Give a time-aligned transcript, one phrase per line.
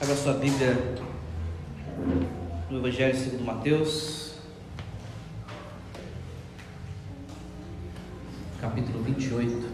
[0.00, 0.76] Abra sua Bíblia
[2.70, 4.36] no Evangelho segundo Mateus,
[8.60, 9.66] capítulo 28.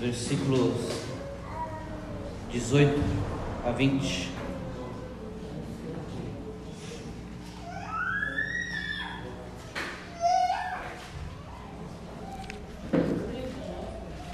[0.00, 1.02] Versículos
[2.50, 2.98] 18
[3.66, 4.32] a 20.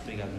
[0.08, 0.30] Obrigado.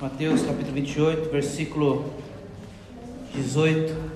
[0.00, 2.04] Mateus capítulo 28, versículo
[3.34, 4.12] 18.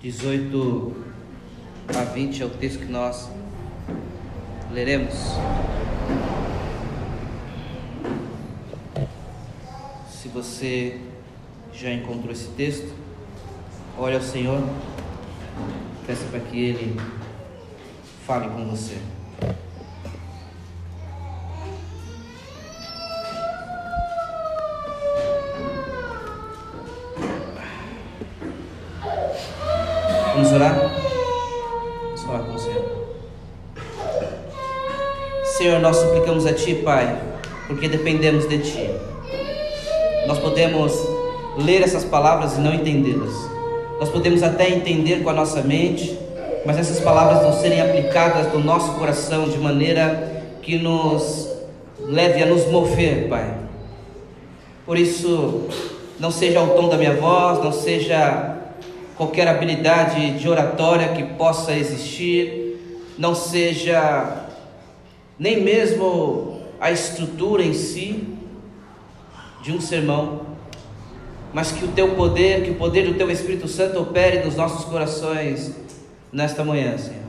[0.00, 0.96] 18
[1.88, 3.28] a 20 é o texto que nós
[4.72, 5.14] leremos.
[10.10, 10.98] Se você
[11.74, 12.90] já encontrou esse texto,
[13.98, 14.62] olhe ao Senhor,
[16.06, 16.98] peça para que Ele
[18.24, 18.96] fale com você.
[30.40, 30.74] Vamos orar?
[30.74, 32.82] Vamos falar com o Senhor.
[35.80, 37.18] Nós suplicamos a Ti, Pai,
[37.66, 38.90] porque dependemos de Ti.
[40.26, 40.92] Nós podemos
[41.56, 43.32] ler essas palavras e não entendê-las.
[43.98, 46.18] Nós podemos até entender com a nossa mente,
[46.66, 51.48] mas essas palavras não serem aplicadas no nosso coração de maneira que nos
[51.98, 53.54] leve a nos mover, Pai.
[54.84, 55.62] Por isso,
[56.18, 58.58] não seja o tom da minha voz, não seja
[59.16, 62.76] qualquer habilidade de oratória que possa existir,
[63.16, 64.49] não seja
[65.40, 68.36] nem mesmo a estrutura em si
[69.62, 70.42] de um sermão,
[71.50, 74.84] mas que o teu poder, que o poder do teu Espírito Santo opere nos nossos
[74.84, 75.74] corações
[76.30, 77.22] nesta manhã, Senhor.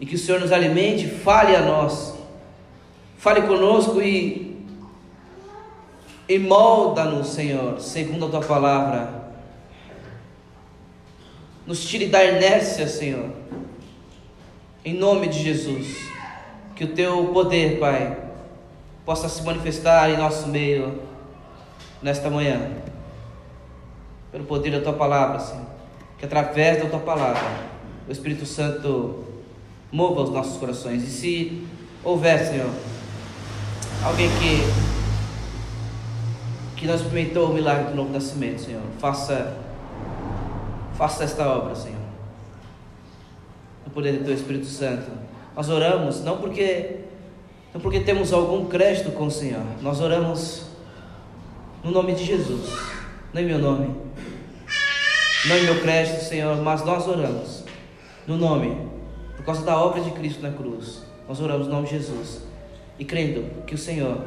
[0.00, 2.14] E que o Senhor nos alimente, fale a nós,
[3.16, 4.66] fale conosco e,
[6.28, 9.22] e molda-nos, Senhor, segundo a tua palavra.
[11.64, 13.30] Nos tire da inércia, Senhor,
[14.84, 16.11] em nome de Jesus.
[16.74, 18.16] Que o teu poder, Pai,
[19.04, 21.00] possa se manifestar em nosso meio
[22.00, 22.70] nesta manhã,
[24.30, 25.66] pelo poder da tua palavra, Senhor.
[26.18, 27.42] Que através da tua palavra,
[28.08, 29.24] o Espírito Santo
[29.90, 31.02] mova os nossos corações.
[31.02, 31.66] E se
[32.02, 32.70] houver, Senhor,
[34.04, 34.62] alguém que,
[36.76, 39.56] que não experimentou o milagre do novo nascimento, Senhor, faça,
[40.96, 42.00] faça esta obra, Senhor,
[43.84, 45.21] no poder do teu Espírito Santo.
[45.54, 47.00] Nós oramos não porque
[47.74, 50.66] não porque temos algum crédito com o Senhor, nós oramos
[51.82, 52.70] no nome de Jesus,
[53.32, 53.94] não em meu nome,
[55.48, 57.64] não em meu crédito, Senhor, mas nós oramos
[58.26, 58.76] no nome,
[59.36, 62.42] por causa da obra de Cristo na cruz, nós oramos no nome de Jesus.
[62.98, 64.18] E crendo que o Senhor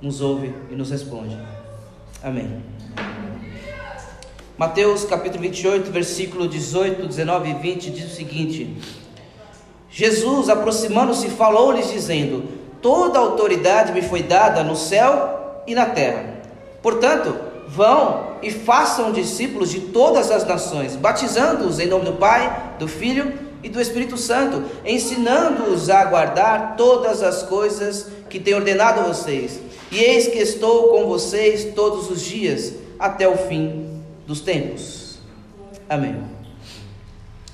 [0.00, 1.36] nos ouve e nos responde.
[2.22, 2.62] Amém.
[4.58, 8.76] Mateus capítulo 28, versículo 18, 19 e 20 diz o seguinte:
[9.90, 12.44] Jesus, aproximando-se, falou-lhes, dizendo:
[12.82, 16.36] Toda autoridade me foi dada no céu e na terra.
[16.82, 17.34] Portanto,
[17.68, 23.32] vão e façam discípulos de todas as nações, batizando-os em nome do Pai, do Filho
[23.62, 29.60] e do Espírito Santo, ensinando-os a guardar todas as coisas que tenho ordenado a vocês.
[29.90, 35.18] E eis que estou com vocês todos os dias, até o fim dos tempos.
[35.88, 36.22] Amém.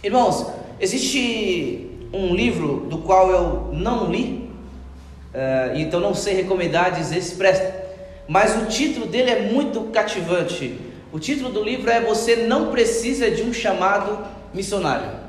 [0.03, 0.47] Irmãos,
[0.81, 4.51] existe um livro do qual eu não li,
[5.35, 7.73] uh, então não sei recomendar expressas,
[8.29, 10.79] mas o título dele é muito cativante.
[11.13, 14.19] O título do livro é Você Não Precisa de um Chamado
[14.55, 15.23] Missionário.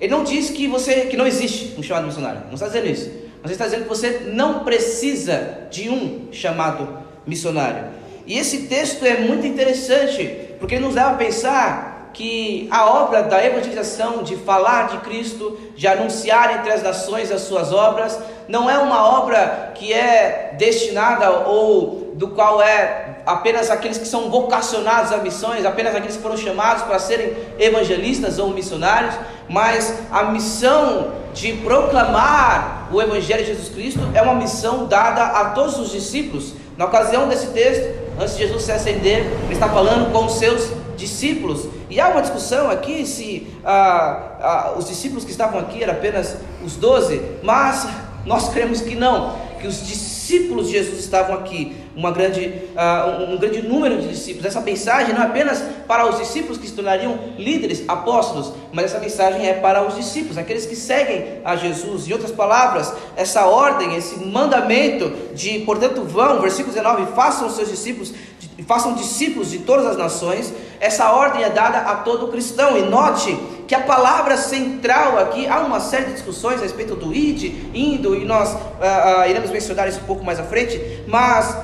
[0.00, 3.10] Ele não diz que você que não existe um chamado missionário, não está dizendo isso.
[3.42, 7.84] Mas ele está dizendo que você não precisa de um chamado missionário.
[8.26, 13.22] E esse texto é muito interessante, porque ele nos leva a pensar que a obra
[13.24, 18.18] da evangelização, de falar de Cristo, de anunciar entre as nações as suas obras,
[18.48, 24.30] não é uma obra que é destinada ou do qual é apenas aqueles que são
[24.30, 29.14] vocacionados a missões, apenas aqueles que foram chamados para serem evangelistas ou missionários,
[29.46, 35.50] mas a missão de proclamar o Evangelho de Jesus Cristo é uma missão dada a
[35.50, 36.54] todos os discípulos.
[36.78, 40.70] Na ocasião desse texto, antes de Jesus se ascender, ele está falando com os seus
[40.96, 41.68] discípulos.
[41.88, 46.36] E há uma discussão aqui se ah, ah, os discípulos que estavam aqui eram apenas
[46.64, 47.86] os doze, mas
[48.24, 49.46] nós cremos que não.
[49.60, 52.52] que os discípulos de Jesus estavam aqui, uma grande,
[53.20, 54.44] um, um grande número de discípulos.
[54.44, 58.98] Essa mensagem não é apenas para os discípulos que se tornariam líderes, apóstolos, mas essa
[58.98, 62.06] mensagem é para os discípulos, aqueles que seguem a Jesus.
[62.06, 67.70] Em outras palavras, essa ordem, esse mandamento de, portanto, vão, versículo 19, façam os seus
[67.70, 68.12] discípulos
[68.62, 70.52] façam discípulos de todas as nações.
[70.80, 72.76] Essa ordem é dada a todo cristão.
[72.76, 73.36] E note
[73.66, 78.14] que a palavra central aqui, há uma série de discussões a respeito do id, indo,
[78.14, 81.56] e nós uh, uh, iremos mencionar isso um pouco mais à frente, mas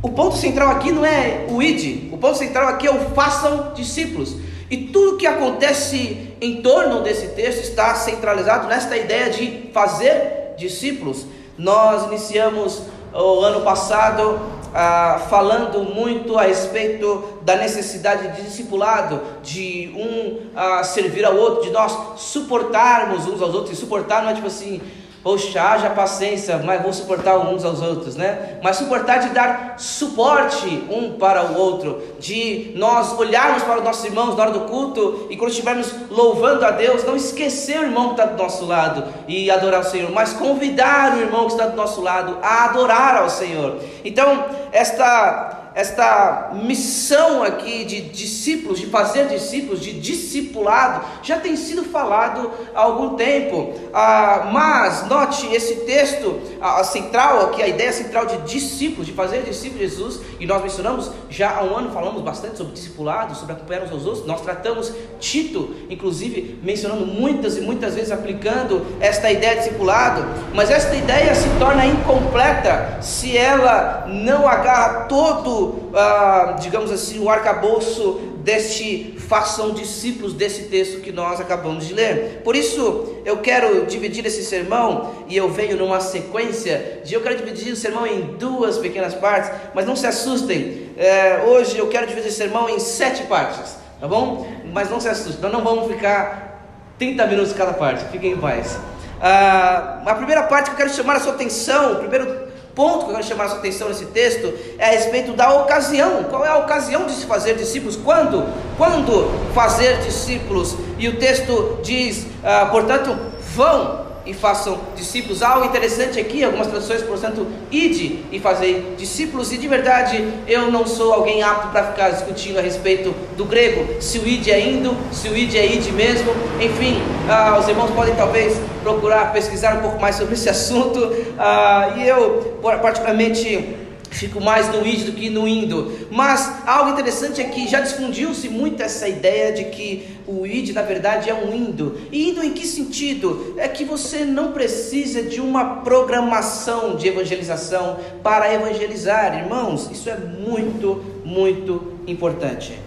[0.00, 3.72] o ponto central aqui não é o id, o ponto central aqui é o façam
[3.74, 4.36] discípulos.
[4.70, 11.26] E tudo que acontece em torno desse texto está centralizado nesta ideia de fazer discípulos.
[11.58, 12.82] Nós iniciamos
[13.12, 14.40] o ano passado
[14.74, 21.64] ah, falando muito a respeito da necessidade de discipulado, de um ah, servir ao outro,
[21.64, 23.76] de nós suportarmos uns aos outros.
[23.76, 24.80] E suportar não é tipo assim,
[25.22, 28.58] Poxa, haja paciência, mas vou suportar uns aos outros, né?
[28.60, 34.04] Mas suportar de dar suporte um para o outro, de nós olharmos para os nossos
[34.04, 38.14] irmãos na hora do culto e quando estivermos louvando a Deus, não esquecer o irmão
[38.14, 41.68] que está do nosso lado e adorar o Senhor, mas convidar o irmão que está
[41.68, 43.76] do nosso lado a adorar ao Senhor.
[44.04, 51.84] Então, esta esta missão aqui de discípulos, de fazer discípulos, de discipulado, já tem sido
[51.84, 53.74] falado há algum tempo.
[53.92, 59.42] Ah, mas note esse texto, a, central aqui, a ideia central de discípulos, de fazer
[59.42, 63.54] discípulos de Jesus, e nós mencionamos já há um ano falamos bastante sobre discipulado, sobre
[63.54, 64.26] acompanhar uns aos outros.
[64.26, 70.24] Nós tratamos Tito, inclusive mencionando muitas e muitas vezes aplicando esta ideia de discipulado,
[70.54, 75.61] mas esta ideia se torna incompleta se ela não agarra todo
[75.94, 82.40] ah, digamos assim, o arcabouço deste façam discípulos desse texto que nós acabamos de ler.
[82.44, 87.36] Por isso, eu quero dividir esse sermão e eu venho numa sequência de eu quero
[87.36, 90.90] dividir o sermão em duas pequenas partes, mas não se assustem.
[90.96, 94.46] É, hoje eu quero dividir esse sermão em sete partes, tá bom?
[94.72, 96.52] Mas não se assustem, nós não vamos ficar
[96.98, 98.78] 30 minutos cada parte, fiquem em paz.
[99.20, 102.41] Ah, a primeira parte que eu quero chamar a sua atenção, o primeiro
[102.74, 106.24] ponto que eu quero chamar a sua atenção nesse texto é a respeito da ocasião.
[106.24, 107.96] Qual é a ocasião de se fazer discípulos?
[107.96, 108.46] Quando?
[108.76, 110.76] Quando fazer discípulos?
[110.98, 113.16] E o texto diz, ah, portanto,
[113.54, 115.42] vão e façam discípulos.
[115.42, 119.52] Algo interessante aqui, algumas traduções, portanto, ide e fazei discípulos.
[119.52, 124.00] E de verdade, eu não sou alguém apto para ficar discutindo a respeito do grego,
[124.00, 126.32] se o ide é indo, se o ide é ide mesmo.
[126.60, 131.14] Enfim, ah, os irmãos podem talvez procurar pesquisar um pouco mais sobre esse assunto.
[131.38, 133.81] Ah, e eu, particularmente,
[134.16, 136.06] fico mais no id do que no indo.
[136.10, 140.82] Mas algo interessante é que já difundiu-se muito essa ideia de que o id na
[140.82, 141.98] verdade é um indo.
[142.10, 143.54] E indo em que sentido?
[143.56, 149.90] É que você não precisa de uma programação de evangelização para evangelizar, irmãos.
[149.90, 152.78] Isso é muito, muito importante.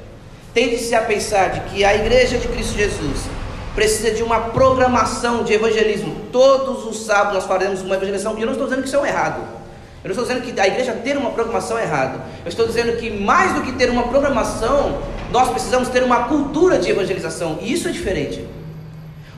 [0.53, 3.23] Tende-se a pensar de que a igreja de Cristo Jesus
[3.75, 6.15] precisa de uma programação de evangelismo.
[6.31, 9.01] Todos os sábados nós faremos uma evangelização, e eu não estou dizendo que isso é
[9.01, 9.64] um errado.
[10.05, 12.21] Eu não estou dizendo que a igreja ter uma programação é errado.
[12.43, 14.99] Eu estou dizendo que mais do que ter uma programação,
[15.31, 17.57] nós precisamos ter uma cultura de evangelização.
[17.59, 18.47] E isso é diferente.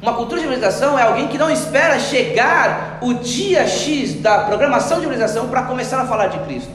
[0.02, 5.00] Uma cultura de evangelização é alguém que não espera chegar o dia X da programação
[5.00, 6.72] de evangelização para começar a falar de Cristo.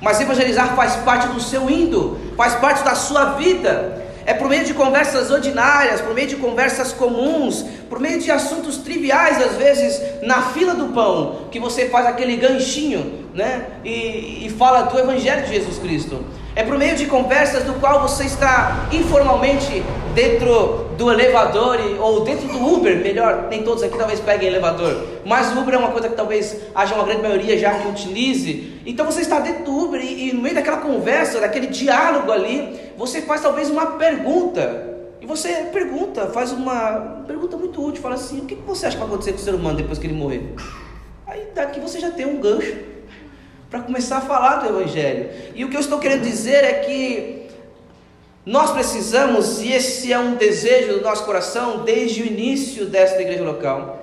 [0.00, 4.02] Mas evangelizar faz parte do seu indo, faz parte da sua vida.
[4.24, 8.78] É por meio de conversas ordinárias, por meio de conversas comuns, por meio de assuntos
[8.78, 13.80] triviais, às vezes, na fila do pão, que você faz aquele ganchinho, né?
[13.84, 16.24] E, e fala do Evangelho de Jesus Cristo.
[16.56, 19.82] É por meio de conversas do qual você está informalmente
[20.14, 25.52] dentro do elevador ou dentro do Uber, melhor, nem todos aqui talvez peguem elevador, mas
[25.52, 28.80] o Uber é uma coisa que talvez haja uma grande maioria já que utilize.
[28.86, 32.78] Então você está dentro do Uber e, e no meio daquela conversa, daquele diálogo ali,
[32.96, 34.94] você faz talvez uma pergunta.
[35.20, 39.00] E você pergunta, faz uma pergunta muito útil, fala assim: o que você acha que
[39.00, 40.54] vai acontecer com o ser humano depois que ele morrer?
[41.26, 42.93] Aí daqui você já tem um gancho
[43.74, 45.30] para começar a falar do Evangelho.
[45.52, 47.46] E o que eu estou querendo dizer é que
[48.46, 53.42] nós precisamos, e esse é um desejo do nosso coração, desde o início desta igreja
[53.42, 53.98] local.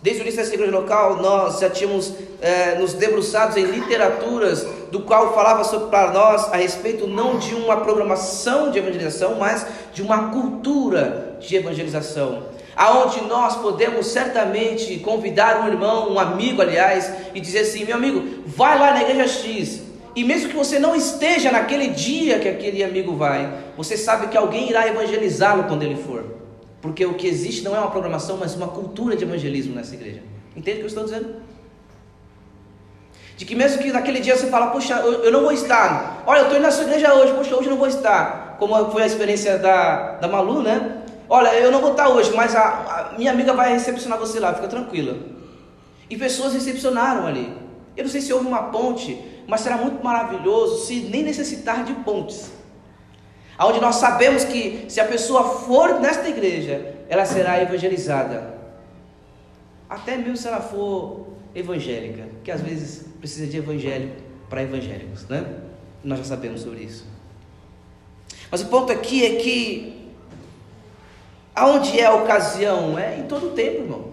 [0.00, 5.00] Desde o início dessa igreja local, nós já tínhamos é, nos debruçados em literaturas do
[5.00, 10.30] qual falava para nós a respeito não de uma programação de evangelização, mas de uma
[10.30, 12.44] cultura de evangelização
[12.80, 18.42] aonde nós podemos certamente convidar um irmão, um amigo, aliás, e dizer assim: meu amigo,
[18.46, 19.82] vai lá na igreja X.
[20.16, 24.36] E mesmo que você não esteja naquele dia que aquele amigo vai, você sabe que
[24.36, 26.24] alguém irá evangelizá-lo quando ele for.
[26.80, 30.22] Porque o que existe não é uma programação, mas uma cultura de evangelismo nessa igreja.
[30.56, 31.36] Entende o que eu estou dizendo?
[33.36, 36.24] De que mesmo que naquele dia você fala, poxa, eu, eu não vou estar.
[36.26, 38.56] Olha, eu estou indo na sua igreja hoje, poxa, hoje eu não vou estar.
[38.58, 40.99] Como foi a experiência da, da Malu, né?
[41.32, 44.52] Olha, eu não vou estar hoje, mas a, a minha amiga vai recepcionar você lá,
[44.52, 45.16] fica tranquila.
[46.10, 47.54] E pessoas recepcionaram ali.
[47.96, 51.94] Eu não sei se houve uma ponte, mas será muito maravilhoso se nem necessitar de
[51.94, 52.50] pontes.
[53.60, 58.58] Onde nós sabemos que se a pessoa for nesta igreja, ela será evangelizada.
[59.88, 64.10] Até mesmo se ela for evangélica, que às vezes precisa de evangelho
[64.48, 65.46] para evangélicos, né?
[66.02, 67.06] Nós já sabemos sobre isso.
[68.50, 69.99] Mas o ponto aqui é que
[71.60, 72.98] aonde é a ocasião?
[72.98, 74.04] É em todo o tempo, irmão.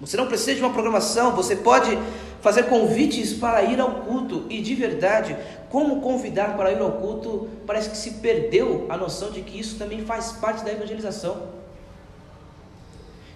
[0.00, 1.98] Você não precisa de uma programação, você pode
[2.40, 5.36] fazer convites para ir ao culto e de verdade,
[5.68, 9.76] como convidar para ir ao culto, parece que se perdeu a noção de que isso
[9.76, 11.60] também faz parte da evangelização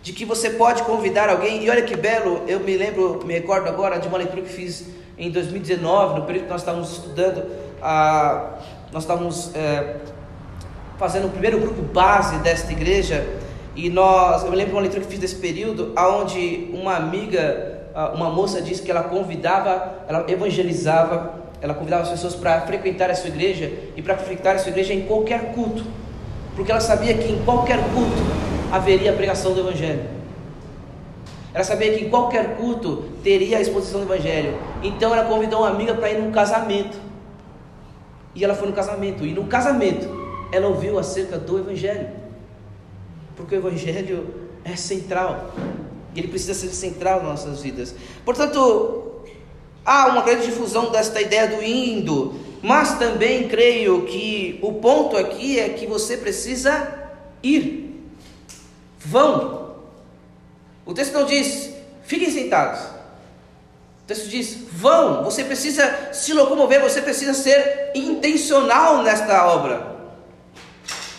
[0.04, 3.66] de que você pode convidar alguém, e olha que belo, eu me lembro, me recordo
[3.66, 4.84] agora de uma leitura que fiz
[5.16, 7.46] em 2019, no período que nós estávamos estudando,
[7.80, 8.58] a,
[8.92, 9.96] nós estávamos é,
[10.98, 13.26] fazendo o primeiro grupo base desta igreja,
[13.76, 17.88] e nós, eu me lembro de uma leitura que fiz desse período, aonde uma amiga,
[18.14, 23.14] uma moça disse que ela convidava, ela evangelizava, ela convidava as pessoas para frequentar a
[23.14, 25.84] sua igreja e para frequentar a sua igreja em qualquer culto,
[26.54, 28.22] porque ela sabia que em qualquer culto
[28.70, 30.14] haveria a pregação do Evangelho.
[31.52, 34.58] Ela sabia que em qualquer culto teria a exposição do Evangelho.
[34.82, 36.96] Então ela convidou uma amiga para ir num casamento.
[38.34, 39.24] E ela foi no casamento.
[39.24, 40.23] E no casamento
[40.54, 42.08] ela ouviu acerca do Evangelho.
[43.36, 44.32] Porque o Evangelho
[44.64, 45.52] é central.
[46.14, 47.92] E ele precisa ser central nas nossas vidas.
[48.24, 49.22] Portanto,
[49.84, 52.34] há uma grande difusão desta ideia do indo.
[52.62, 57.10] Mas também creio que o ponto aqui é que você precisa
[57.42, 58.00] ir.
[59.00, 59.74] Vão.
[60.86, 61.70] O texto não diz,
[62.04, 62.80] fiquem sentados.
[62.80, 65.24] O texto diz, vão.
[65.24, 69.93] Você precisa se locomover, você precisa ser intencional nesta obra.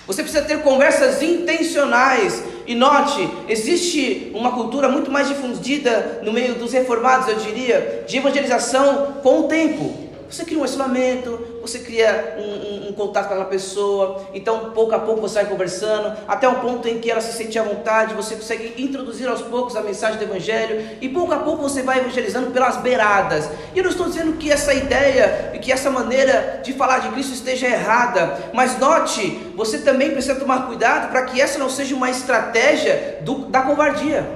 [0.07, 2.43] Você precisa ter conversas intencionais.
[2.67, 8.17] E note, existe uma cultura muito mais difundida no meio dos reformados, eu diria, de
[8.17, 10.04] evangelização com o tempo.
[10.35, 14.93] Você cria um relacionamento, você cria um, um, um, contato com aquela pessoa, então pouco
[14.93, 18.13] a pouco você vai conversando, até um ponto em que ela se sente à vontade,
[18.13, 21.99] você consegue introduzir aos poucos a mensagem do Evangelho, e pouco a pouco você vai
[21.99, 23.49] evangelizando pelas beiradas.
[23.73, 27.07] E eu não estou dizendo que essa ideia e que essa maneira de falar de
[27.11, 31.95] Cristo esteja errada, mas note, você também precisa tomar cuidado para que essa não seja
[31.95, 34.29] uma estratégia do, da covardia,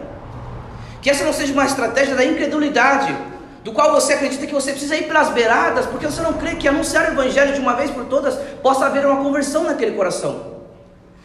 [1.01, 3.13] que essa não seja uma estratégia da incredulidade
[3.63, 6.67] do qual você acredita que você precisa ir pelas beiradas, porque você não crê que
[6.67, 10.59] anunciar o Evangelho de uma vez por todas possa haver uma conversão naquele coração.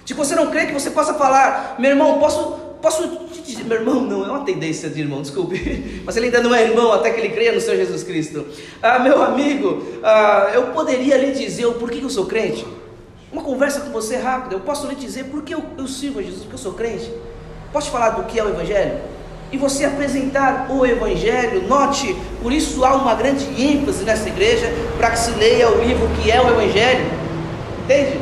[0.05, 3.65] De que você não crê que você possa falar, meu irmão, posso, posso te dizer,
[3.65, 6.93] meu irmão, não, é uma tendência de irmão, desculpe, mas ele ainda não é irmão
[6.93, 8.47] até que ele creia no Senhor Jesus Cristo.
[8.83, 12.67] Ah, meu amigo, ah, eu poderia lhe dizer o porquê que eu sou crente?
[13.33, 16.23] Uma conversa com você rápida, eu posso lhe dizer por que eu, eu sirvo a
[16.23, 17.11] Jesus, porque eu sou crente?
[17.73, 19.14] Posso te falar do que é o Evangelho?
[19.55, 21.63] E você apresentar o Evangelho.
[21.69, 24.67] Note, por isso há uma grande ênfase nessa igreja
[24.99, 27.07] para que se leia o livro que é o Evangelho.
[27.85, 28.21] Entende?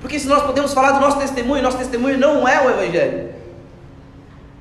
[0.00, 3.34] Porque se nós podemos falar do nosso testemunho, nosso testemunho não é o Evangelho.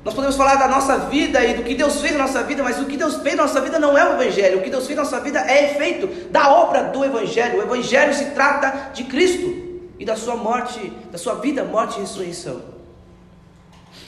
[0.06, 2.80] Nós podemos falar da nossa vida e do que Deus fez na nossa vida, mas
[2.80, 4.60] o que Deus fez na nossa vida não é o Evangelho.
[4.60, 7.58] O que Deus fez na nossa vida é efeito da obra do Evangelho.
[7.58, 9.52] O Evangelho se trata de Cristo
[9.98, 12.73] e da sua morte, da sua vida, morte e ressurreição.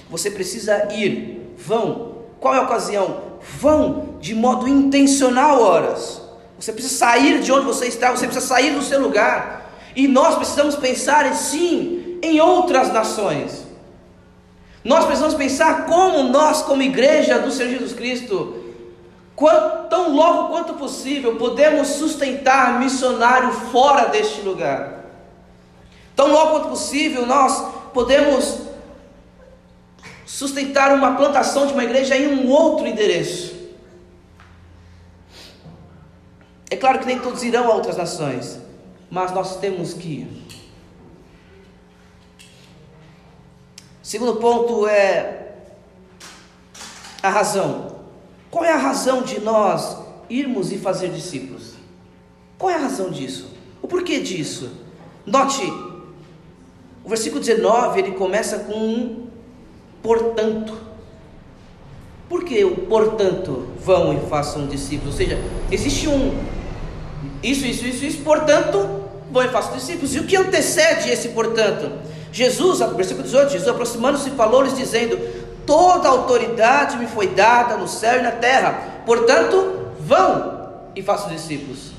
[0.09, 2.15] Você precisa ir, vão.
[2.39, 3.21] Qual é a ocasião?
[3.59, 6.21] Vão de modo intencional, horas.
[6.59, 9.74] Você precisa sair de onde você está, você precisa sair do seu lugar.
[9.95, 13.65] E nós precisamos pensar, sim, em outras nações.
[14.83, 18.63] Nós precisamos pensar como nós, como igreja do Senhor Jesus Cristo,
[19.89, 25.05] tão logo quanto possível, podemos sustentar missionário fora deste lugar.
[26.15, 28.64] Tão logo quanto possível, nós podemos
[30.36, 33.56] sustentar uma plantação de uma igreja em um outro endereço.
[36.70, 38.60] É claro que nem todos irão a outras nações,
[39.10, 40.27] mas nós temos que ir.
[44.04, 45.54] Segundo ponto é
[47.24, 47.96] a razão.
[48.51, 49.98] Qual é a razão de nós
[50.30, 51.75] irmos e fazer discípulos?
[52.58, 53.54] Qual é a razão disso?
[53.82, 54.70] O porquê disso?
[55.25, 55.63] Note,
[57.06, 59.25] o versículo 19 ele começa com um
[60.05, 60.74] portanto.
[62.29, 65.13] Por que o portanto vão e façam discípulos?
[65.15, 65.39] Ou seja,
[65.71, 66.38] existe um
[67.41, 68.88] isso, isso, isso, isso, portanto,
[69.31, 70.15] vão e façam discípulos.
[70.15, 71.91] E o que antecede esse portanto?
[72.31, 75.17] Jesus, versículo 18, Jesus aproximando-se falou-lhes dizendo:
[75.65, 79.01] Toda autoridade me foi dada no céu e na terra.
[79.05, 81.91] Portanto, vão e façam discípulos.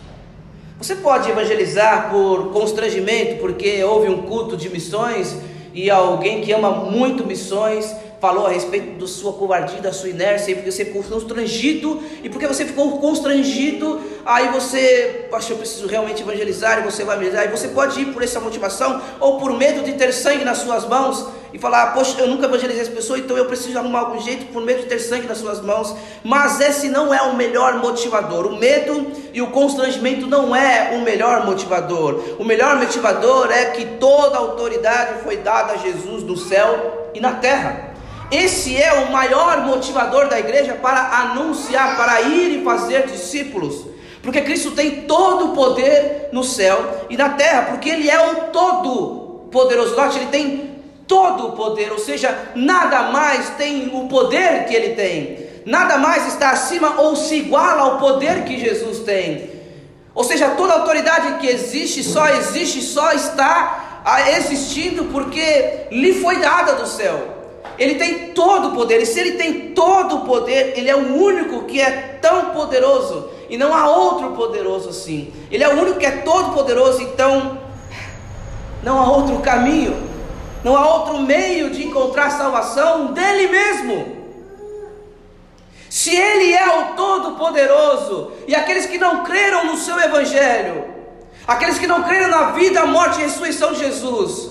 [0.78, 5.36] Você pode evangelizar por constrangimento, porque houve um culto de missões
[5.76, 10.52] e alguém que ama muito missões falou a respeito da sua covardia, da sua inércia,
[10.52, 15.86] e porque você ficou constrangido, e porque você ficou constrangido, aí você, acha eu preciso
[15.86, 19.52] realmente evangelizar, e você vai evangelizar, e você pode ir por essa motivação, ou por
[19.52, 23.18] medo de ter sangue nas suas mãos, e falar, poxa, eu nunca evangelizei essa pessoa,
[23.18, 25.96] então eu preciso arrumar algum jeito por medo de ter sangue nas suas mãos.
[26.22, 28.44] Mas esse não é o melhor motivador.
[28.44, 32.20] O medo e o constrangimento não é o melhor motivador.
[32.38, 37.32] O melhor motivador é que toda autoridade foi dada a Jesus no céu e na
[37.32, 37.94] terra.
[38.30, 43.86] Esse é o maior motivador da igreja para anunciar, para ir e fazer discípulos.
[44.20, 48.34] Porque Cristo tem todo o poder no céu e na terra, porque Ele é o
[48.52, 49.96] todo poderoso.
[49.96, 50.75] Note, Ele tem
[51.06, 55.46] todo o poder, ou seja, nada mais tem o poder que Ele tem.
[55.64, 59.50] Nada mais está acima ou se iguala ao poder que Jesus tem.
[60.14, 64.04] Ou seja, toda autoridade que existe só existe, só está
[64.36, 67.34] existindo porque lhe foi dada do céu.
[67.78, 71.14] Ele tem todo o poder, e se ele tem todo o poder, ele é o
[71.16, 75.32] único que é tão poderoso, e não há outro poderoso assim.
[75.50, 77.58] Ele é o único que é todo poderoso, então
[78.82, 80.05] não há outro caminho,
[80.66, 83.96] não há outro meio de encontrar salvação dele mesmo.
[85.88, 90.84] Se ele é o todo-poderoso, e aqueles que não creram no seu evangelho,
[91.46, 94.50] aqueles que não creram na vida, morte e ressurreição de Jesus,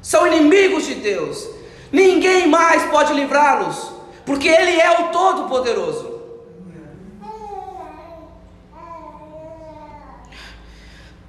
[0.00, 1.46] são inimigos de Deus,
[1.92, 3.92] Ninguém mais pode livrá-los,
[4.24, 6.19] porque Ele é o Todo-Poderoso.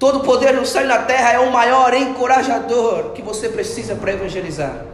[0.02, 4.10] Todo poder no céu e na terra é o maior encorajador que você precisa para
[4.10, 4.84] evangelizar.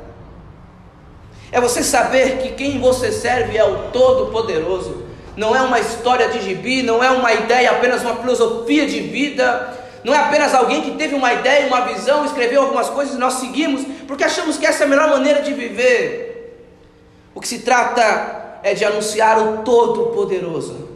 [1.51, 5.05] É você saber que quem você serve é o Todo-Poderoso.
[5.35, 9.73] Não é uma história de gibi, não é uma ideia, apenas uma filosofia de vida,
[10.05, 13.33] não é apenas alguém que teve uma ideia, uma visão, escreveu algumas coisas e nós
[13.33, 16.61] seguimos, porque achamos que essa é a melhor maneira de viver.
[17.35, 20.87] O que se trata é de anunciar o Todo-Poderoso,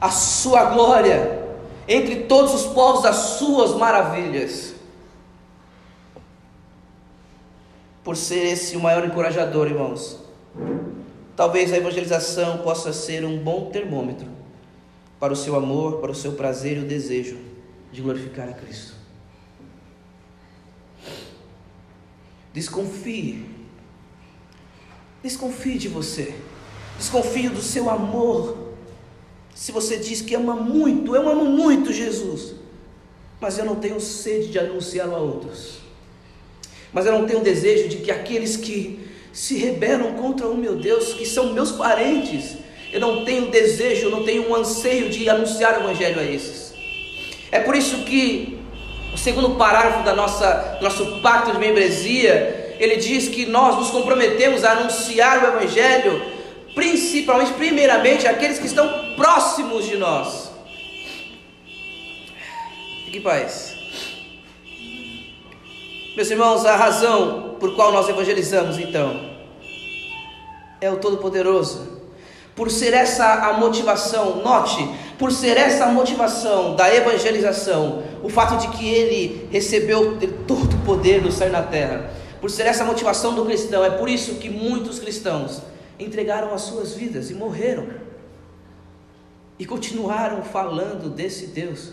[0.00, 1.49] a Sua glória,
[1.90, 4.74] entre todos os povos, as Suas maravilhas.
[8.04, 10.20] Por ser esse o maior encorajador, irmãos.
[11.34, 14.28] Talvez a evangelização possa ser um bom termômetro
[15.18, 17.38] para o seu amor, para o seu prazer e o desejo
[17.90, 18.94] de glorificar a Cristo.
[22.52, 23.46] Desconfie.
[25.22, 26.34] Desconfie de você.
[26.96, 28.69] Desconfie do seu amor.
[29.60, 32.54] Se você diz que ama muito, eu amo muito Jesus,
[33.38, 35.80] mas eu não tenho sede de anunciá-lo a outros.
[36.90, 41.12] Mas eu não tenho desejo de que aqueles que se rebelam contra o meu Deus,
[41.12, 42.56] que são meus parentes,
[42.90, 46.72] eu não tenho desejo, eu não tenho um anseio de anunciar o Evangelho a esses.
[47.52, 48.58] É por isso que
[49.12, 54.64] o segundo parágrafo da nossa nosso pacto de membresia, ele diz que nós nos comprometemos
[54.64, 56.22] a anunciar o evangelho,
[56.74, 60.50] principalmente, primeiramente, aqueles que estão próximos de nós.
[63.04, 63.74] Fique em paz.
[66.16, 69.30] Meus irmãos, a razão por qual nós evangelizamos, então,
[70.80, 72.00] é o Todo-Poderoso.
[72.54, 74.86] Por ser essa a motivação, note,
[75.18, 80.78] por ser essa a motivação da evangelização, o fato de que ele recebeu todo o
[80.80, 84.34] poder do céu na terra, por ser essa a motivação do cristão, é por isso
[84.36, 85.62] que muitos cristãos
[86.00, 87.86] entregaram as suas vidas e morreram,
[89.58, 91.92] e continuaram falando desse Deus,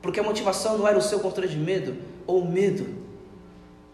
[0.00, 1.96] porque a motivação não era o seu constrangimento
[2.26, 2.86] ou medo,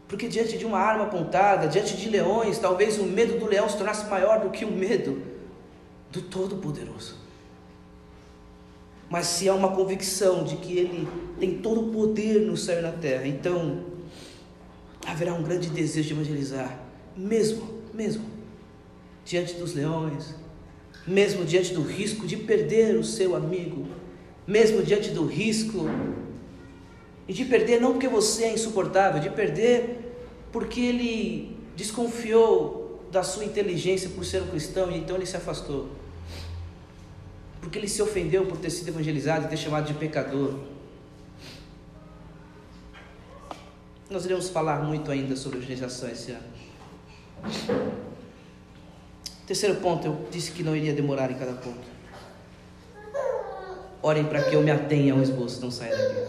[0.06, 3.76] porque diante de uma arma apontada, diante de leões, talvez o medo do leão se
[3.78, 5.22] tornasse maior do que o medo
[6.10, 7.16] do Todo-Poderoso.
[9.08, 11.08] Mas se há uma convicção de que Ele
[11.40, 13.84] tem todo o poder no céu e na terra, então
[15.06, 16.78] haverá um grande desejo de evangelizar,
[17.16, 18.24] mesmo, mesmo,
[19.24, 20.34] diante dos leões,
[21.06, 23.86] mesmo diante do risco de perder o seu amigo,
[24.46, 25.86] mesmo diante do risco
[27.28, 30.14] e de perder não porque você é insuportável, de perder
[30.50, 35.88] porque ele desconfiou da sua inteligência por ser um cristão e então ele se afastou
[37.62, 40.58] porque ele se ofendeu por ter sido evangelizado e ter chamado de pecador.
[44.10, 46.42] Nós iremos falar muito ainda sobre evangelização esse ano.
[49.46, 51.92] Terceiro ponto, eu disse que não iria demorar em cada ponto.
[54.02, 56.20] Orem para que eu me atenha ao esboço, não saia daqui.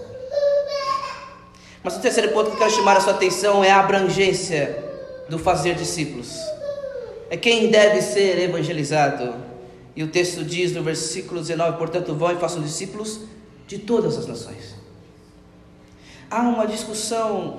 [1.83, 4.83] Mas o terceiro ponto que eu quero chamar a sua atenção é a abrangência
[5.29, 6.37] do fazer discípulos.
[7.29, 9.35] é quem deve ser evangelizado.
[9.95, 13.21] E o texto diz no versículo 19: Portanto, vão e façam discípulos
[13.67, 14.75] de todas as nações.
[16.29, 17.57] Há uma discussão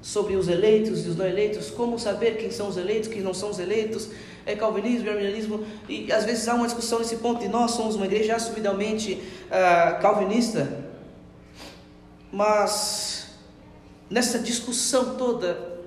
[0.00, 3.34] sobre os eleitos e os não eleitos, como saber quem são os eleitos, quem não
[3.34, 4.08] são os eleitos,
[4.48, 7.96] é calvinismo e arminianismo, e às vezes há uma discussão nesse ponto, e nós somos
[7.96, 10.86] uma igreja assumidamente uh, calvinista,
[12.32, 13.28] mas
[14.08, 15.78] nessa discussão toda,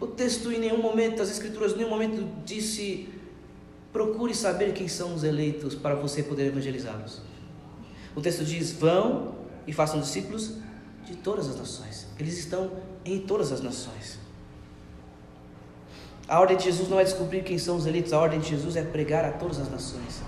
[0.00, 3.08] o texto em nenhum momento, as escrituras em nenhum momento disse
[3.92, 7.20] procure saber quem são os eleitos para você poder evangelizá-los.
[8.16, 9.34] O texto diz: vão
[9.66, 10.54] e façam discípulos
[11.04, 12.06] de todas as nações.
[12.18, 12.70] Eles estão
[13.04, 14.18] em todas as nações.
[16.28, 18.76] A ordem de Jesus não é descobrir quem são os eleitos, a ordem de Jesus
[18.76, 20.22] é pregar a todas as nações,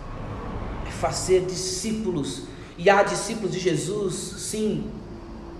[0.86, 2.44] é fazer discípulos.
[2.76, 4.90] E há discípulos de Jesus, sim,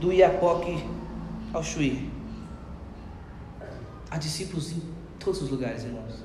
[0.00, 0.84] do Iapoque
[1.52, 2.10] ao Chuí.
[4.10, 4.82] Há discípulos em
[5.18, 6.24] todos os lugares, irmãos.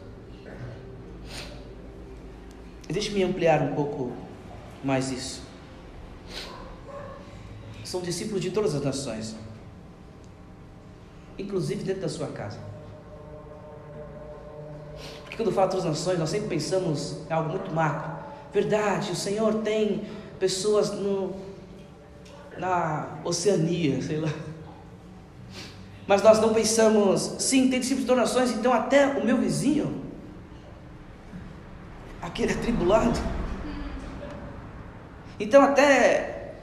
[2.88, 4.12] Deixe-me ampliar um pouco
[4.84, 5.44] mais isso.
[7.84, 9.36] São discípulos de todas as nações,
[11.38, 12.60] inclusive dentro da sua casa.
[15.40, 18.12] Quando falo todas as nações, nós sempre pensamos em algo muito macro.
[18.52, 20.04] Verdade, o Senhor tem
[20.38, 21.34] pessoas no,
[22.58, 24.28] na Oceania, sei lá.
[26.06, 30.04] Mas nós não pensamos, sim, tem discípulos de nações, então até o meu vizinho,
[32.22, 33.18] aquele atribulado.
[35.40, 36.56] Então até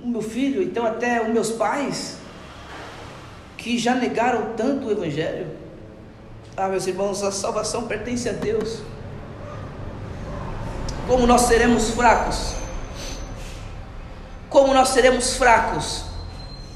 [0.00, 2.16] o meu filho, então até os meus pais,
[3.58, 5.67] que já negaram tanto o Evangelho.
[6.60, 8.80] Ah, meus irmãos, a salvação pertence a Deus.
[11.06, 12.54] Como nós seremos fracos?
[14.50, 16.02] Como nós seremos fracos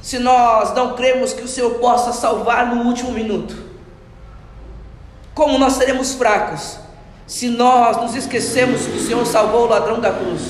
[0.01, 3.57] se nós não cremos que o Senhor possa salvar no último minuto?
[5.35, 6.79] Como nós seremos fracos
[7.27, 10.43] se nós nos esquecemos que o Senhor salvou o ladrão da cruz?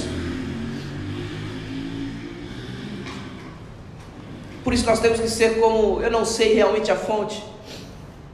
[4.62, 7.42] Por isso nós temos que ser como, eu não sei realmente a fonte,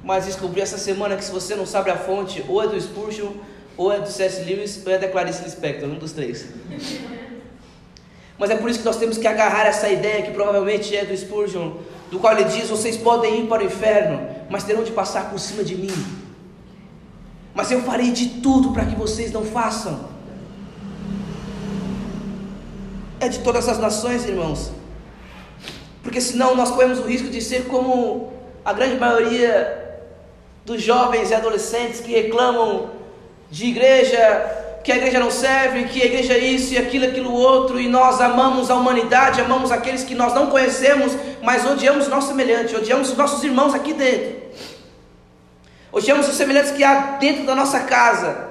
[0.08, 3.30] mas descobri essa semana que se você não sabe a fonte, ou é do Spurgeon,
[3.76, 4.42] ou é do C.S.
[4.42, 6.46] Lewis, ou é da Clarice Lispector, um dos três.
[8.38, 11.14] Mas é por isso que nós temos que agarrar essa ideia que provavelmente é do
[11.14, 11.72] Spurgeon,
[12.10, 15.38] do qual ele diz: vocês podem ir para o inferno, mas terão de passar por
[15.38, 15.92] cima de mim.
[17.54, 20.08] Mas eu farei de tudo para que vocês não façam.
[23.20, 24.70] É de todas as nações, irmãos.
[26.02, 28.32] Porque senão nós corremos o risco de ser como
[28.64, 29.84] a grande maioria
[30.68, 32.90] dos jovens e adolescentes que reclamam
[33.50, 37.32] de igreja, que a igreja não serve, que a igreja é isso e aquilo, aquilo
[37.32, 42.10] outro, e nós amamos a humanidade, amamos aqueles que nós não conhecemos, mas odiamos o
[42.10, 44.36] nosso semelhante, odiamos os nossos irmãos aqui dentro.
[45.90, 48.48] Odiamos os semelhantes que há dentro da nossa casa.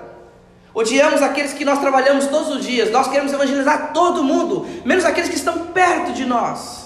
[0.73, 2.89] Odiamos aqueles que nós trabalhamos todos os dias.
[2.89, 6.76] Nós queremos evangelizar todo mundo, menos aqueles que estão perto de nós.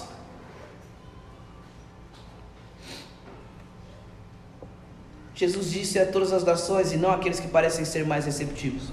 [5.34, 8.84] Jesus disse a todas as nações e não aqueles que parecem ser mais receptivos.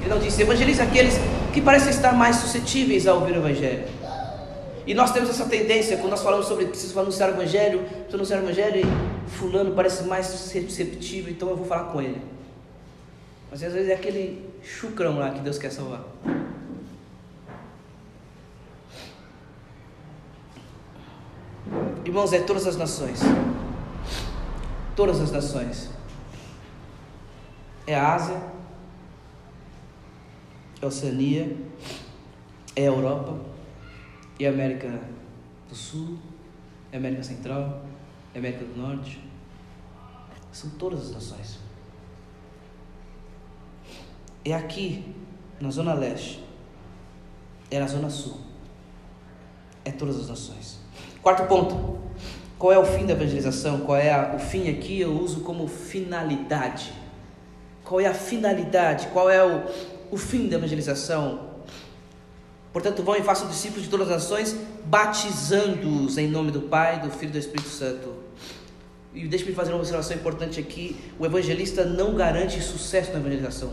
[0.00, 1.14] Ele não disse, evangelize aqueles
[1.52, 3.84] que parecem estar mais suscetíveis a ouvir o Evangelho.
[4.86, 8.40] E nós temos essa tendência, quando nós falamos sobre preciso anunciar o Evangelho, preciso anunciar
[8.40, 12.20] o Evangelho e fulano parece mais receptivo, então eu vou falar com ele.
[13.50, 16.04] Mas às vezes é aquele chucrão lá que Deus quer salvar.
[22.04, 23.20] Irmãos, é todas as nações
[24.98, 25.90] todas as nações.
[27.86, 28.42] É a Ásia,
[30.82, 31.56] é a Oceania,
[32.74, 33.38] é a Europa,
[34.40, 35.00] e a América
[35.68, 36.18] do Sul,
[36.90, 37.84] é a América Central,
[38.34, 39.22] é a América do Norte.
[40.50, 41.60] São todas as nações.
[44.44, 45.14] É aqui,
[45.60, 46.44] na Zona Leste,
[47.70, 48.40] é na Zona Sul,
[49.84, 50.80] é todas as nações.
[51.22, 52.07] Quarto ponto.
[52.58, 53.80] Qual é o fim da evangelização?
[53.80, 55.00] Qual é a, o fim aqui?
[55.00, 56.92] Eu uso como finalidade.
[57.84, 59.06] Qual é a finalidade?
[59.12, 59.62] Qual é o,
[60.10, 61.48] o fim da evangelização?
[62.72, 67.10] Portanto, vão e façam discípulos de todas as nações, batizando-os em nome do Pai, do
[67.10, 68.12] Filho e do Espírito Santo.
[69.14, 73.72] E deixe-me fazer uma observação importante aqui: o evangelista não garante sucesso na evangelização.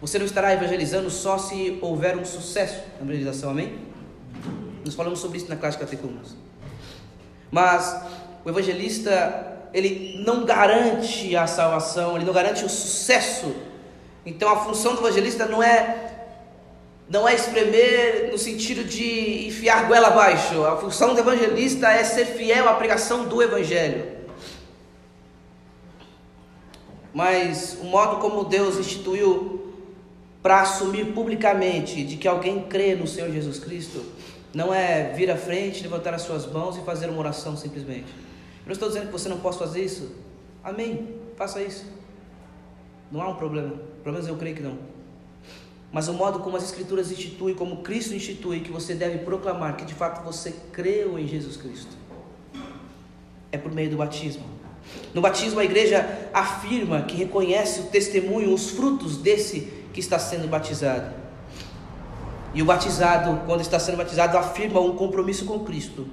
[0.00, 3.78] Você não estará evangelizando só se houver um sucesso na evangelização, amém?
[4.84, 6.36] Nós falamos sobre isso na classe de.
[7.54, 7.96] Mas
[8.44, 13.54] o evangelista, ele não garante a salvação, ele não garante o sucesso.
[14.26, 16.00] Então a função do evangelista não é
[17.08, 20.64] não é espremer no sentido de enfiar goela abaixo.
[20.64, 24.04] A função do evangelista é ser fiel à pregação do evangelho.
[27.12, 29.72] Mas o modo como Deus instituiu
[30.42, 34.04] para assumir publicamente de que alguém crê no Senhor Jesus Cristo
[34.54, 38.06] não é vir à frente, levantar as suas mãos e fazer uma oração simplesmente.
[38.06, 40.12] Eu não estou dizendo que você não possa fazer isso.
[40.62, 41.16] Amém.
[41.36, 41.84] Faça isso.
[43.10, 43.74] Não há um problema.
[44.02, 44.78] Pelo menos eu creio que não.
[45.92, 49.84] Mas o modo como as Escrituras instituem, como Cristo institui, que você deve proclamar que
[49.84, 51.96] de fato você creu em Jesus Cristo,
[53.52, 54.44] é por meio do batismo.
[55.12, 60.48] No batismo, a igreja afirma que reconhece o testemunho, os frutos desse que está sendo
[60.48, 61.23] batizado.
[62.54, 66.06] E o batizado, quando está sendo batizado, afirma um compromisso com Cristo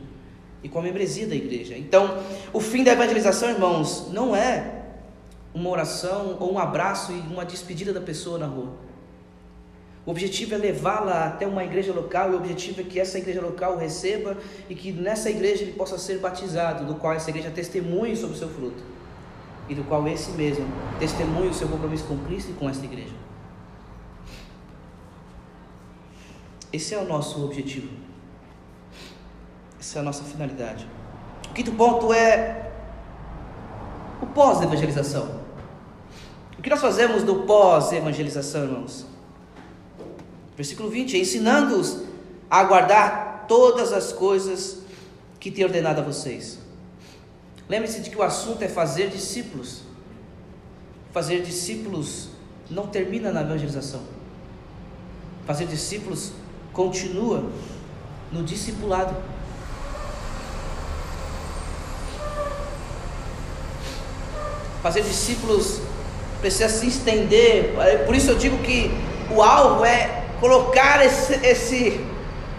[0.63, 1.77] e com a membresia da igreja.
[1.77, 2.17] Então,
[2.51, 4.81] o fim da evangelização, irmãos, não é
[5.53, 8.69] uma oração ou um abraço e uma despedida da pessoa na rua.
[10.03, 13.39] O objetivo é levá-la até uma igreja local e o objetivo é que essa igreja
[13.39, 14.35] local receba
[14.67, 18.39] e que nessa igreja ele possa ser batizado, do qual essa igreja testemunhe sobre o
[18.39, 18.81] seu fruto
[19.69, 20.65] e do qual esse mesmo
[20.99, 23.13] testemunhe o seu compromisso com Cristo e com esta igreja.
[26.71, 27.89] Esse é o nosso objetivo.
[29.79, 30.87] Essa é a nossa finalidade.
[31.49, 32.71] O quinto ponto é
[34.21, 35.41] o pós-evangelização.
[36.57, 39.05] O que nós fazemos do pós-evangelização, irmãos?
[40.55, 42.03] Versículo 20: ensinando-os
[42.49, 44.79] a guardar todas as coisas
[45.39, 46.59] que tenho ordenado a vocês.
[47.67, 49.81] Lembre-se de que o assunto é fazer discípulos.
[51.11, 52.29] Fazer discípulos
[52.69, 54.01] não termina na evangelização.
[55.45, 56.33] Fazer discípulos
[56.73, 57.43] continua
[58.31, 59.15] no discipulado.
[64.81, 65.81] Fazer discípulos
[66.39, 67.75] precisa se estender.
[68.05, 68.91] Por isso eu digo que
[69.29, 72.03] o alvo é colocar esse, esse,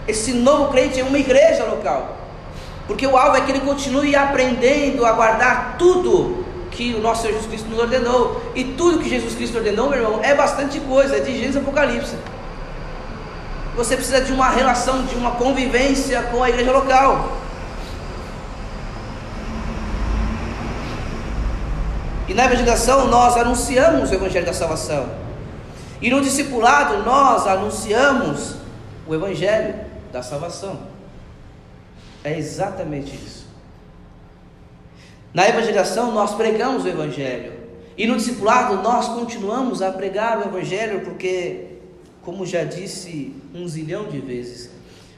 [0.07, 2.17] esse novo crente em uma igreja local.
[2.87, 7.33] Porque o alvo é que ele continue aprendendo a guardar tudo que o nosso Senhor
[7.33, 8.41] Jesus Cristo nos ordenou.
[8.55, 12.15] E tudo que Jesus Cristo ordenou, meu irmão, é bastante coisa, é de Gênesis Apocalipse.
[13.75, 17.37] Você precisa de uma relação, de uma convivência com a igreja local.
[22.27, 25.09] E na evangelização nós anunciamos o Evangelho da Salvação.
[26.01, 28.55] E no discipulado nós anunciamos
[29.07, 29.75] o Evangelho
[30.11, 30.79] da salvação.
[32.23, 33.47] É exatamente isso.
[35.33, 37.53] Na evangelização nós pregamos o Evangelho.
[37.97, 41.79] E no discipulado nós continuamos a pregar o Evangelho, porque,
[42.21, 44.69] como já disse um zilhão de vezes,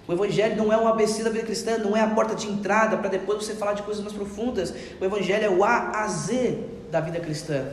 [0.07, 2.97] o Evangelho não é um ABC da vida cristã, não é a porta de entrada
[2.97, 4.73] para depois você falar de coisas mais profundas.
[5.01, 6.59] O Evangelho é o A a Z
[6.91, 7.65] da vida cristã.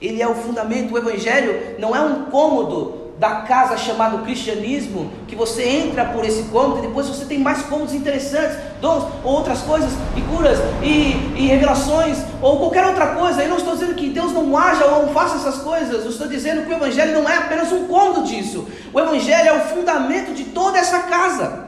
[0.00, 0.94] Ele é o fundamento.
[0.94, 6.44] O Evangelho não é um cômodo da casa chamado cristianismo, que você entra por esse
[6.44, 11.14] cômodo e depois você tem mais cômodos interessantes, dons, ou outras coisas, e curas, e,
[11.36, 13.42] e revelações, ou qualquer outra coisa.
[13.42, 16.26] Eu não estou dizendo que Deus não haja ou não faça essas coisas, eu estou
[16.26, 18.66] dizendo que o Evangelho não é apenas um cômodo disso.
[18.92, 21.64] O Evangelho é o fundamento de toda essa casa.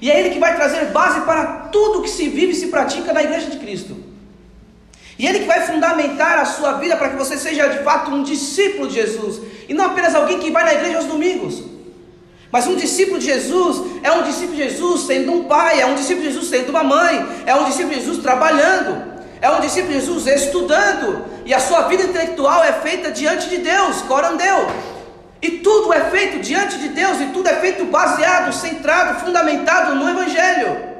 [0.00, 3.12] E é ele que vai trazer base para tudo que se vive e se pratica
[3.12, 3.96] na igreja de Cristo.
[5.22, 8.24] E Ele que vai fundamentar a sua vida para que você seja de fato um
[8.24, 9.40] discípulo de Jesus.
[9.68, 11.62] E não apenas alguém que vai na igreja aos domingos.
[12.50, 15.94] Mas um discípulo de Jesus é um discípulo de Jesus sendo um pai, é um
[15.94, 19.92] discípulo de Jesus sendo uma mãe, é um discípulo de Jesus trabalhando, é um discípulo
[19.92, 24.66] de Jesus estudando, e a sua vida intelectual é feita diante de Deus, corandeu.
[25.40, 30.10] E tudo é feito diante de Deus, e tudo é feito baseado, centrado, fundamentado no
[30.10, 30.91] Evangelho.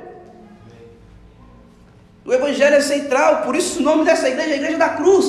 [2.25, 5.27] O Evangelho é central, por isso o nome dessa igreja é a Igreja da Cruz.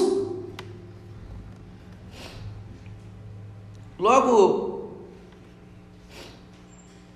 [3.98, 4.92] Logo,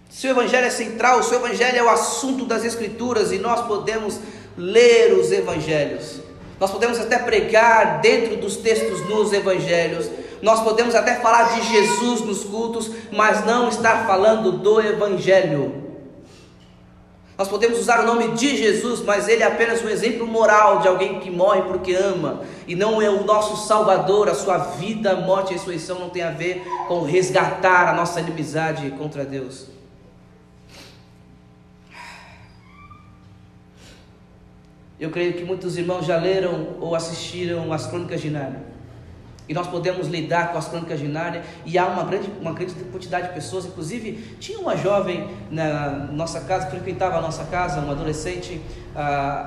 [0.09, 3.67] se o Evangelho é central, se o Evangelho é o assunto das Escrituras e nós
[3.67, 4.19] podemos
[4.57, 6.21] ler os Evangelhos,
[6.59, 10.09] nós podemos até pregar dentro dos textos nos Evangelhos,
[10.41, 15.86] nós podemos até falar de Jesus nos cultos, mas não estar falando do Evangelho.
[17.37, 20.87] Nós podemos usar o nome de Jesus, mas ele é apenas um exemplo moral de
[20.87, 25.51] alguém que morre porque ama, e não é o nosso Salvador, a sua vida, morte
[25.51, 29.67] e ressurreição não tem a ver com resgatar a nossa inimizade contra Deus.
[34.99, 38.76] Eu creio que muitos irmãos já leram ou assistiram as Crônicas de Nárnia.
[39.47, 42.73] E nós podemos lidar com as crônicas de Nárnia e há uma grande, uma grande
[42.91, 47.79] quantidade de pessoas, inclusive tinha uma jovem na nossa casa, que frequentava a nossa casa,
[47.79, 48.61] uma adolescente,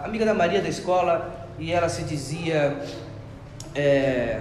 [0.02, 2.80] amiga da Maria da escola, e ela se dizia
[3.74, 4.40] é,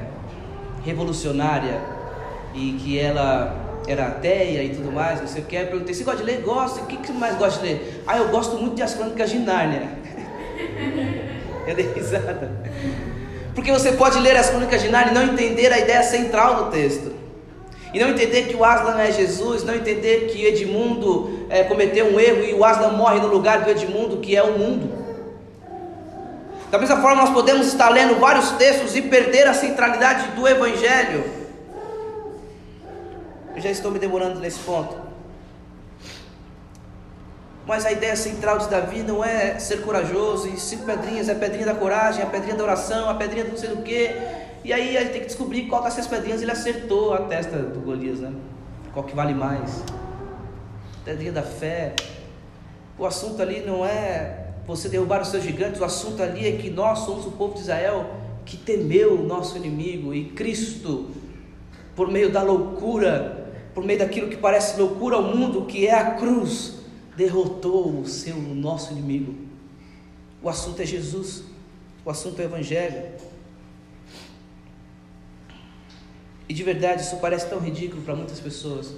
[0.85, 1.81] revolucionária
[2.53, 3.55] e que ela
[3.87, 5.55] era ateia e tudo mais, não sei o que.
[5.55, 6.41] Eu perguntei: Você gosta de ler?
[6.41, 6.81] Gosto.
[6.81, 8.03] O que, que você mais gosta de ler?
[8.07, 9.89] Ah, eu gosto muito de As Crônicas de Nárnia.
[11.67, 12.68] eu dei risada.
[13.59, 16.71] Porque você pode ler As Crônicas de Nárnia e não entender a ideia central do
[16.71, 17.11] texto.
[17.93, 22.17] E não entender que o Aslan é Jesus, não entender que Edmundo é, cometeu um
[22.17, 24.89] erro e o Aslan morre no lugar do Edmundo, que é o mundo.
[26.71, 31.25] Da mesma forma, nós podemos estar lendo vários textos e perder a centralidade do Evangelho.
[33.53, 35.08] Eu já estou me demorando nesse ponto.
[37.69, 41.36] Mas a ideia central de Davi não é ser corajoso, e cinco pedrinhas é a
[41.36, 44.10] pedrinha da coragem, a pedrinha da oração, a pedrinha do não sei do que.
[44.63, 48.21] E aí gente tem que descobrir qual dessas pedrinhas ele acertou a testa do Golias,
[48.21, 48.34] né?
[48.91, 49.84] Qual que vale mais?
[51.05, 51.93] Pedrinha da fé.
[52.97, 56.71] O assunto ali não é você derrubar os seus gigantes, o assunto ali é que
[56.71, 58.15] nós somos o povo de Israel
[58.47, 61.12] que temeu o nosso inimigo e Cristo,
[61.95, 66.15] por meio da loucura, por meio daquilo que parece loucura ao mundo, que é a
[66.15, 66.78] cruz,
[67.19, 69.36] derrotou o seu o nosso inimigo.
[70.41, 71.43] O assunto é Jesus,
[72.05, 73.03] o assunto é o Evangelho.
[76.47, 78.95] E de verdade isso parece tão ridículo para muitas pessoas.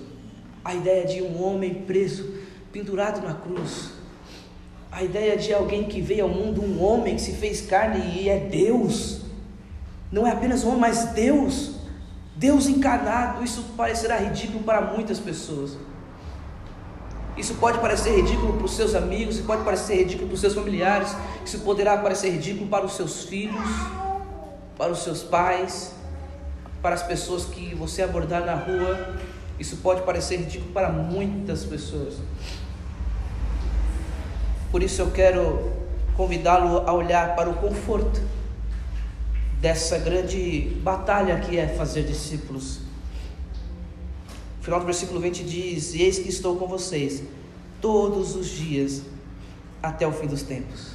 [0.63, 2.31] A ideia de um homem preso,
[2.71, 3.89] pendurado na cruz,
[4.91, 8.29] a ideia de alguém que veio ao mundo, um homem que se fez carne e
[8.29, 9.21] é Deus.
[10.11, 11.71] Não é apenas um homem, mas Deus.
[12.35, 13.43] Deus encarnado.
[13.43, 15.75] Isso parecerá ridículo para muitas pessoas.
[17.37, 20.53] Isso pode parecer ridículo para os seus amigos, isso pode parecer ridículo para os seus
[20.53, 21.15] familiares,
[21.45, 23.65] isso poderá parecer ridículo para os seus filhos,
[24.77, 25.93] para os seus pais,
[26.81, 29.15] para as pessoas que você abordar na rua.
[29.59, 32.15] Isso pode parecer ridículo para muitas pessoas.
[34.71, 35.71] Por isso eu quero
[36.15, 38.21] convidá-lo a olhar para o conforto
[39.59, 42.79] dessa grande batalha que é fazer discípulos.
[44.61, 47.23] Final do versículo 20 diz: Eis que estou com vocês
[47.81, 49.01] todos os dias
[49.81, 50.91] até o fim dos tempos.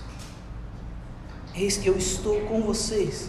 [1.54, 3.28] Eis que eu estou com vocês.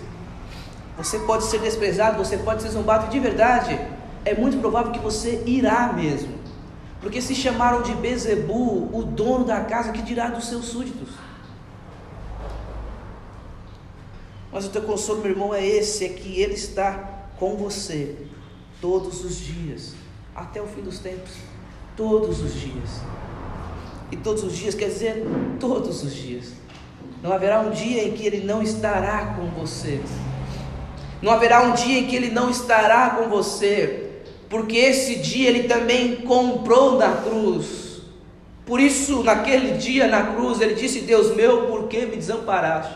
[0.98, 3.80] Você pode ser desprezado, você pode ser zombado, de verdade,
[4.26, 6.36] é muito provável que você irá mesmo.
[7.02, 11.10] Porque se chamaram de Bezebu, o dono da casa, que dirá dos seus súditos?
[14.52, 18.28] Mas o teu consolo, meu irmão, é esse: é que Ele está com você
[18.82, 19.94] todos os dias,
[20.38, 21.32] até o fim dos tempos.
[21.98, 23.02] Todos os dias.
[24.12, 25.26] E todos os dias quer dizer
[25.60, 26.54] todos os dias.
[27.22, 30.00] Não haverá um dia em que Ele não estará com você.
[31.22, 34.08] Não haverá um dia em que Ele não estará com você
[34.50, 38.02] porque esse dia ele também comprou na cruz.
[38.66, 42.96] Por isso, naquele dia na cruz, ele disse: Deus meu, por que me desamparaste?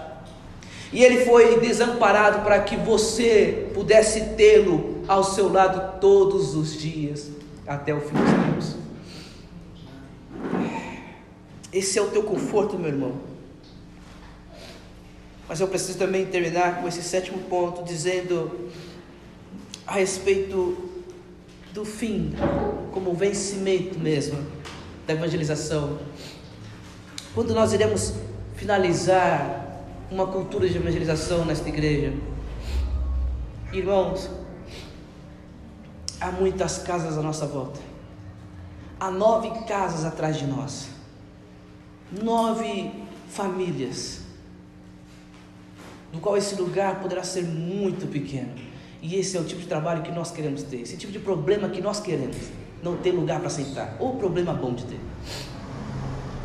[0.93, 7.29] E ele foi desamparado para que você pudesse tê-lo ao seu lado todos os dias,
[7.67, 8.75] até o fim dos tempos.
[11.71, 13.13] Esse é o teu conforto, meu irmão.
[15.47, 18.69] Mas eu preciso também terminar com esse sétimo ponto, dizendo
[19.85, 20.89] a respeito
[21.73, 22.33] do fim,
[22.91, 24.37] como vencimento mesmo
[25.07, 25.99] da evangelização.
[27.33, 28.13] Quando nós iremos
[28.55, 32.13] finalizar uma cultura de evangelização nesta igreja,
[33.71, 34.29] irmãos,
[36.21, 37.79] há muitas casas à nossa volta,
[38.99, 40.87] há nove casas atrás de nós,
[42.11, 42.91] nove
[43.27, 44.21] famílias,
[46.13, 48.53] do qual esse lugar poderá ser muito pequeno
[49.01, 51.67] e esse é o tipo de trabalho que nós queremos ter, esse tipo de problema
[51.69, 52.37] que nós queremos.
[52.83, 54.99] Não ter lugar para sentar, ou problema bom de ter.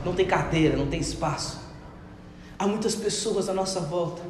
[0.05, 1.61] Não tem cadeira, não tem espaço.
[2.59, 4.23] Há muitas pessoas à nossa volta.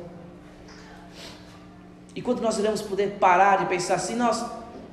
[2.14, 4.44] E quando nós iremos poder parar e pensar assim, nós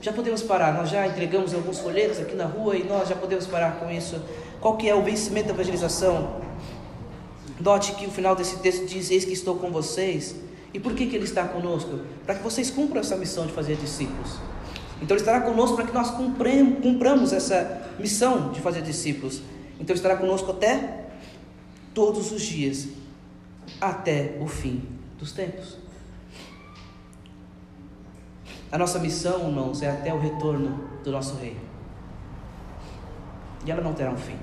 [0.04, 3.48] já podemos parar, nós já entregamos alguns folhetos aqui na rua e nós já podemos
[3.48, 4.22] parar com isso.
[4.60, 6.42] Qual que é o vencimento da evangelização?
[7.58, 10.36] Note que o final desse texto diz: Eis que estou com vocês
[10.74, 12.02] e por que, que Ele está conosco?
[12.26, 14.40] Para que vocês cumpram essa missão de fazer discípulos.
[15.02, 19.42] Então Ele estará conosco para que nós cumpramos essa missão de fazer discípulos.
[19.76, 21.06] Então Ele estará conosco até
[21.94, 22.90] todos os dias,
[23.80, 24.84] até o fim
[25.18, 25.83] dos tempos.
[28.74, 31.56] A nossa missão, irmãos, é até o retorno do nosso Rei.
[33.64, 34.36] E ela não terá um fim.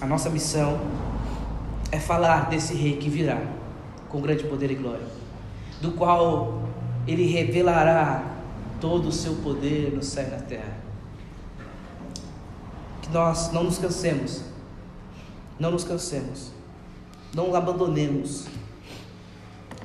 [0.00, 0.80] A nossa missão
[1.92, 3.38] é falar desse Rei que virá
[4.08, 5.06] com grande poder e glória
[5.82, 6.62] do qual
[7.06, 8.24] ele revelará
[8.80, 10.78] todo o seu poder no céu e na terra.
[13.02, 14.44] Que nós não nos cansemos,
[15.60, 16.52] não nos cansemos,
[17.34, 18.46] não abandonemos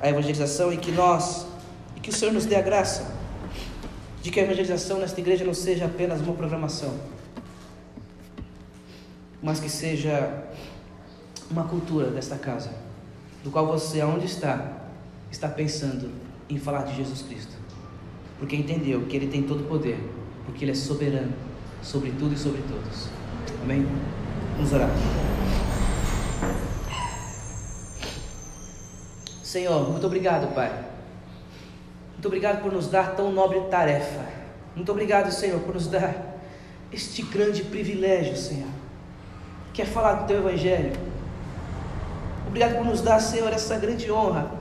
[0.00, 1.46] a evangelização e que nós,
[1.94, 3.11] e que o Senhor nos dê a graça
[4.22, 6.94] de que a evangelização nesta igreja não seja apenas uma programação,
[9.42, 10.44] mas que seja
[11.50, 12.70] uma cultura desta casa,
[13.42, 14.84] do qual você, aonde está,
[15.30, 16.08] está pensando
[16.48, 17.52] em falar de Jesus Cristo,
[18.38, 19.98] porque entendeu que Ele tem todo o poder,
[20.46, 21.32] porque Ele é soberano
[21.82, 23.08] sobre tudo e sobre todos.
[23.64, 23.84] Amém?
[24.56, 24.90] Vamos orar.
[29.42, 30.70] Senhor, muito obrigado, Pai.
[32.22, 34.24] Muito obrigado por nos dar tão nobre tarefa.
[34.76, 36.36] Muito obrigado, Senhor, por nos dar
[36.92, 38.68] este grande privilégio, Senhor,
[39.74, 40.92] que é falar do Teu Evangelho.
[42.46, 44.52] Obrigado por nos dar, Senhor, essa grande honra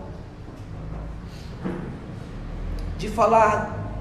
[2.97, 3.93] de falar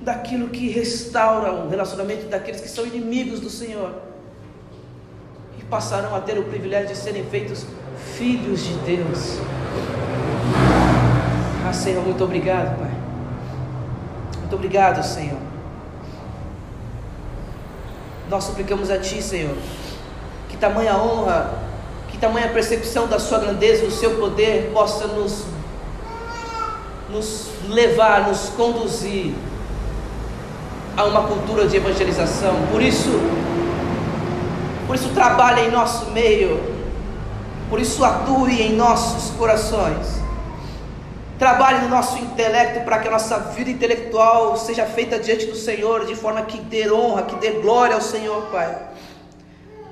[0.00, 3.94] daquilo que restaura o relacionamento daqueles que são inimigos do Senhor
[5.56, 7.64] e passarão a ter o privilégio de serem feitos
[8.16, 9.61] filhos de Deus.
[11.72, 12.90] Ah, Senhor, muito obrigado, Pai.
[14.40, 15.38] Muito obrigado, Senhor.
[18.28, 19.56] Nós suplicamos a Ti, Senhor,
[20.50, 21.54] que tamanha honra,
[22.10, 25.46] que tamanha percepção da Sua grandeza, do Seu poder possa nos,
[27.08, 29.32] nos levar, nos conduzir
[30.94, 32.54] a uma cultura de evangelização.
[32.70, 33.18] Por isso,
[34.86, 36.70] por isso trabalhe em nosso meio
[37.70, 40.20] por isso, atue em nossos corações.
[41.42, 46.06] Trabalhe no nosso intelecto para que a nossa vida intelectual seja feita diante do Senhor
[46.06, 48.78] de forma que dê honra, que dê glória ao Senhor, Pai.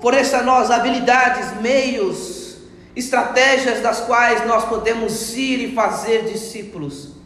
[0.00, 2.58] Forneça a nós habilidades, meios,
[2.94, 7.16] estratégias das quais nós podemos ir e fazer discípulos.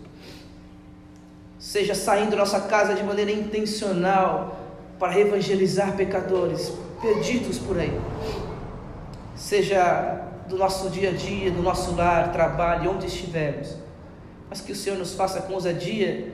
[1.58, 4.58] Seja saindo da nossa casa de maneira intencional
[4.98, 6.72] para evangelizar pecadores
[7.02, 8.00] perdidos por aí.
[9.36, 13.83] Seja do nosso dia a dia, do nosso lar, trabalho, onde estivermos.
[14.48, 16.32] Mas que o Senhor nos faça com ousadia,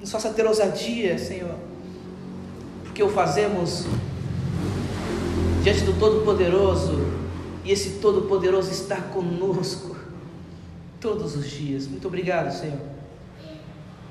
[0.00, 1.54] nos faça ter ousadia, Senhor,
[2.84, 3.86] porque o fazemos
[5.62, 7.06] diante do Todo-Poderoso,
[7.64, 9.96] e esse Todo-Poderoso está conosco
[11.00, 11.86] todos os dias.
[11.86, 12.78] Muito obrigado, Senhor,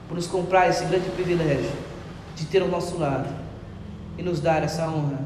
[0.08, 1.72] por nos comprar esse grande privilégio
[2.36, 3.30] de ter ao nosso lado
[4.18, 5.20] e nos dar essa honra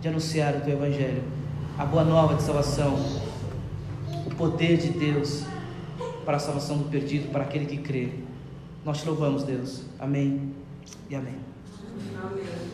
[0.00, 1.22] de anunciar o Teu Evangelho
[1.76, 2.94] a boa nova de salvação,
[4.26, 5.42] o poder de Deus
[6.24, 8.10] para a salvação do perdido, para aquele que crê.
[8.84, 9.82] Nós te louvamos, Deus.
[9.98, 10.52] Amém
[11.08, 11.34] e amém.
[12.22, 12.73] amém.